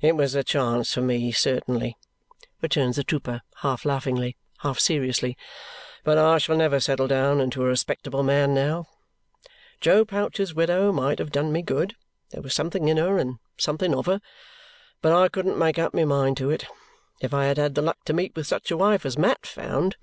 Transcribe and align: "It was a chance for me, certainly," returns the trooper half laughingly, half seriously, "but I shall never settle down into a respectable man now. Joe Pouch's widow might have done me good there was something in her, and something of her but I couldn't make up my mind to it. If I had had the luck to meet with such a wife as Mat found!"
"It 0.00 0.14
was 0.14 0.36
a 0.36 0.44
chance 0.44 0.94
for 0.94 1.00
me, 1.00 1.32
certainly," 1.32 1.98
returns 2.62 2.94
the 2.94 3.02
trooper 3.02 3.40
half 3.62 3.84
laughingly, 3.84 4.36
half 4.58 4.78
seriously, 4.78 5.36
"but 6.04 6.16
I 6.16 6.38
shall 6.38 6.56
never 6.56 6.78
settle 6.78 7.08
down 7.08 7.40
into 7.40 7.60
a 7.60 7.66
respectable 7.66 8.22
man 8.22 8.54
now. 8.54 8.86
Joe 9.80 10.04
Pouch's 10.04 10.54
widow 10.54 10.92
might 10.92 11.18
have 11.18 11.32
done 11.32 11.50
me 11.50 11.60
good 11.60 11.96
there 12.30 12.40
was 12.40 12.54
something 12.54 12.86
in 12.86 12.98
her, 12.98 13.18
and 13.18 13.40
something 13.58 13.92
of 13.96 14.06
her 14.06 14.20
but 15.02 15.10
I 15.12 15.26
couldn't 15.26 15.58
make 15.58 15.76
up 15.80 15.92
my 15.92 16.04
mind 16.04 16.36
to 16.36 16.50
it. 16.50 16.66
If 17.20 17.34
I 17.34 17.46
had 17.46 17.56
had 17.56 17.74
the 17.74 17.82
luck 17.82 17.98
to 18.04 18.12
meet 18.12 18.36
with 18.36 18.46
such 18.46 18.70
a 18.70 18.76
wife 18.76 19.04
as 19.04 19.18
Mat 19.18 19.44
found!" 19.44 19.96